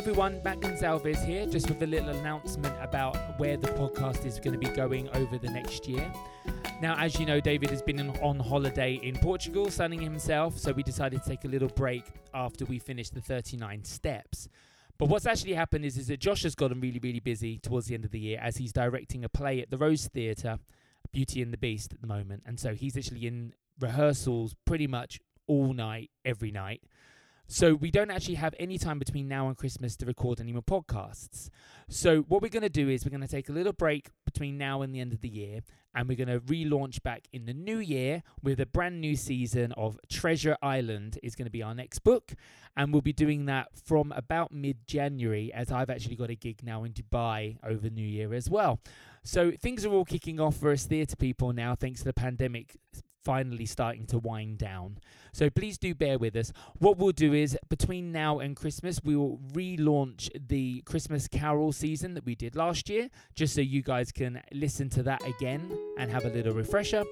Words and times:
everyone, 0.00 0.40
Matt 0.42 0.60
Gonzalez 0.60 1.22
here, 1.24 1.44
just 1.44 1.68
with 1.68 1.82
a 1.82 1.86
little 1.86 2.08
announcement 2.08 2.74
about 2.80 3.38
where 3.38 3.58
the 3.58 3.68
podcast 3.68 4.24
is 4.24 4.40
going 4.40 4.58
to 4.58 4.58
be 4.58 4.74
going 4.74 5.10
over 5.10 5.36
the 5.36 5.50
next 5.50 5.86
year. 5.86 6.10
Now, 6.80 6.96
as 6.96 7.20
you 7.20 7.26
know, 7.26 7.38
David 7.38 7.68
has 7.68 7.82
been 7.82 8.00
on 8.00 8.38
holiday 8.38 8.94
in 8.94 9.14
Portugal, 9.16 9.70
sunning 9.70 10.00
himself, 10.00 10.56
so 10.56 10.72
we 10.72 10.82
decided 10.82 11.22
to 11.22 11.28
take 11.28 11.44
a 11.44 11.48
little 11.48 11.68
break 11.68 12.04
after 12.32 12.64
we 12.64 12.78
finished 12.78 13.12
the 13.12 13.20
39 13.20 13.84
steps. 13.84 14.48
But 14.96 15.10
what's 15.10 15.26
actually 15.26 15.52
happened 15.52 15.84
is, 15.84 15.98
is 15.98 16.06
that 16.06 16.18
Josh 16.18 16.44
has 16.44 16.54
gotten 16.54 16.80
really, 16.80 16.98
really 16.98 17.20
busy 17.20 17.58
towards 17.58 17.88
the 17.88 17.94
end 17.94 18.06
of 18.06 18.10
the 18.10 18.20
year 18.20 18.38
as 18.40 18.56
he's 18.56 18.72
directing 18.72 19.22
a 19.22 19.28
play 19.28 19.60
at 19.60 19.68
the 19.68 19.76
Rose 19.76 20.06
Theatre, 20.06 20.60
Beauty 21.12 21.42
and 21.42 21.52
the 21.52 21.58
Beast, 21.58 21.92
at 21.92 22.00
the 22.00 22.06
moment. 22.06 22.44
And 22.46 22.58
so 22.58 22.72
he's 22.72 22.96
actually 22.96 23.26
in 23.26 23.52
rehearsals 23.78 24.54
pretty 24.64 24.86
much 24.86 25.20
all 25.46 25.74
night, 25.74 26.08
every 26.24 26.50
night. 26.50 26.80
So 27.52 27.74
we 27.74 27.90
don't 27.90 28.12
actually 28.12 28.36
have 28.36 28.54
any 28.60 28.78
time 28.78 29.00
between 29.00 29.26
now 29.26 29.48
and 29.48 29.56
Christmas 29.56 29.96
to 29.96 30.06
record 30.06 30.40
any 30.40 30.52
more 30.52 30.62
podcasts. 30.62 31.50
So 31.88 32.20
what 32.20 32.42
we're 32.42 32.48
going 32.48 32.62
to 32.62 32.68
do 32.68 32.88
is 32.88 33.04
we're 33.04 33.10
going 33.10 33.22
to 33.22 33.26
take 33.26 33.48
a 33.48 33.52
little 33.52 33.72
break 33.72 34.10
between 34.24 34.56
now 34.56 34.82
and 34.82 34.94
the 34.94 35.00
end 35.00 35.12
of 35.12 35.20
the 35.20 35.28
year 35.28 35.62
and 35.92 36.08
we're 36.08 36.16
going 36.16 36.28
to 36.28 36.38
relaunch 36.38 37.02
back 37.02 37.26
in 37.32 37.46
the 37.46 37.52
new 37.52 37.78
year 37.78 38.22
with 38.40 38.60
a 38.60 38.66
brand 38.66 39.00
new 39.00 39.16
season 39.16 39.72
of 39.72 39.98
Treasure 40.08 40.56
Island 40.62 41.18
is 41.24 41.34
going 41.34 41.46
to 41.46 41.50
be 41.50 41.60
our 41.60 41.74
next 41.74 41.98
book 42.04 42.34
and 42.76 42.92
we'll 42.92 43.02
be 43.02 43.12
doing 43.12 43.46
that 43.46 43.66
from 43.84 44.12
about 44.12 44.52
mid-January 44.52 45.52
as 45.52 45.72
I've 45.72 45.90
actually 45.90 46.14
got 46.14 46.30
a 46.30 46.36
gig 46.36 46.60
now 46.62 46.84
in 46.84 46.92
Dubai 46.92 47.58
over 47.64 47.90
New 47.90 48.06
Year 48.06 48.32
as 48.32 48.48
well. 48.48 48.78
So 49.24 49.50
things 49.50 49.84
are 49.84 49.90
all 49.90 50.04
kicking 50.04 50.38
off 50.38 50.56
for 50.56 50.70
us 50.70 50.86
theatre 50.86 51.16
people 51.16 51.52
now 51.52 51.74
thanks 51.74 51.98
to 51.98 52.04
the 52.04 52.12
pandemic 52.12 52.76
finally 53.24 53.66
starting 53.66 54.06
to 54.06 54.18
wind 54.18 54.58
down. 54.58 54.98
So 55.32 55.48
please 55.48 55.78
do 55.78 55.94
bear 55.94 56.18
with 56.18 56.34
us. 56.36 56.52
What 56.78 56.98
we'll 56.98 57.12
do 57.12 57.32
is 57.32 57.56
between 57.68 58.12
now 58.12 58.40
and 58.40 58.56
Christmas, 58.56 59.00
we 59.04 59.16
will 59.16 59.38
relaunch 59.52 60.28
the 60.48 60.82
Christmas 60.82 61.28
Carol 61.28 61.72
season 61.72 62.14
that 62.14 62.24
we 62.24 62.34
did 62.34 62.56
last 62.56 62.88
year, 62.88 63.08
just 63.34 63.54
so 63.54 63.60
you 63.60 63.82
guys 63.82 64.10
can 64.10 64.42
listen 64.52 64.88
to 64.90 65.02
that 65.04 65.24
again 65.26 65.70
and 65.98 66.10
have 66.10 66.24
a 66.24 66.30
little 66.30 66.52
refresher. 66.52 67.04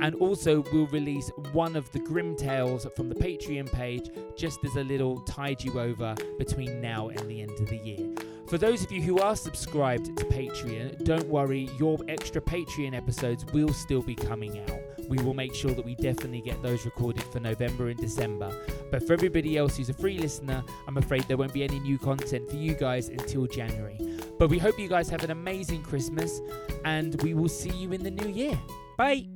And 0.00 0.14
also, 0.16 0.62
we'll 0.72 0.86
release 0.86 1.30
one 1.52 1.76
of 1.76 1.90
the 1.92 2.00
Grimm 2.00 2.36
Tales 2.36 2.86
from 2.96 3.08
the 3.08 3.14
Patreon 3.14 3.70
page, 3.72 4.10
just 4.36 4.64
as 4.64 4.76
a 4.76 4.84
little 4.84 5.20
tide 5.22 5.62
you 5.62 5.78
over 5.78 6.14
between 6.38 6.80
now 6.80 7.08
and 7.08 7.28
the 7.28 7.42
end 7.42 7.52
of 7.58 7.68
the 7.68 7.78
year. 7.78 8.06
For 8.48 8.58
those 8.58 8.84
of 8.84 8.92
you 8.92 9.02
who 9.02 9.18
are 9.18 9.34
subscribed 9.34 10.16
to 10.18 10.24
Patreon, 10.26 11.04
don't 11.04 11.26
worry, 11.26 11.68
your 11.78 11.98
extra 12.08 12.40
Patreon 12.40 12.94
episodes 12.94 13.44
will 13.46 13.72
still 13.72 14.02
be 14.02 14.14
coming 14.14 14.60
out 14.70 14.95
we 15.08 15.18
will 15.18 15.34
make 15.34 15.54
sure 15.54 15.72
that 15.72 15.84
we 15.84 15.94
definitely 15.94 16.40
get 16.40 16.62
those 16.62 16.84
recorded 16.84 17.24
for 17.24 17.40
November 17.40 17.88
and 17.88 17.98
December. 17.98 18.50
But 18.90 19.06
for 19.06 19.12
everybody 19.12 19.56
else 19.56 19.76
who's 19.76 19.88
a 19.88 19.94
free 19.94 20.18
listener, 20.18 20.62
I'm 20.86 20.96
afraid 20.96 21.24
there 21.24 21.36
won't 21.36 21.52
be 21.52 21.64
any 21.64 21.78
new 21.80 21.98
content 21.98 22.50
for 22.50 22.56
you 22.56 22.74
guys 22.74 23.08
until 23.08 23.46
January. 23.46 23.98
But 24.38 24.50
we 24.50 24.58
hope 24.58 24.78
you 24.78 24.88
guys 24.88 25.08
have 25.08 25.24
an 25.24 25.30
amazing 25.30 25.82
Christmas 25.82 26.40
and 26.84 27.20
we 27.22 27.34
will 27.34 27.48
see 27.48 27.70
you 27.70 27.92
in 27.92 28.02
the 28.02 28.10
new 28.10 28.28
year. 28.28 28.58
Bye. 28.96 29.35